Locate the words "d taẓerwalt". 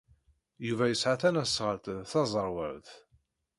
1.97-2.89